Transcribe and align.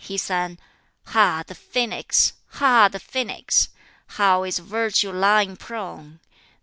He 0.03 0.17
sang 0.17 0.57
"Ha, 1.09 1.43
the 1.45 1.53
phoenix! 1.53 2.33
Ha, 2.53 2.87
the 2.87 2.97
phoenix! 2.99 3.69
How 4.17 4.41
is 4.41 4.57
Virtue 4.57 5.11
lying 5.11 5.55
prone! 5.55 6.19